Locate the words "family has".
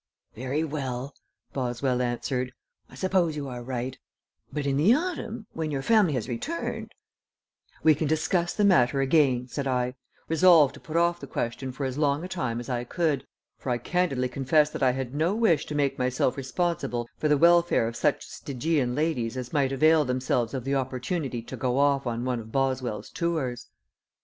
5.83-6.27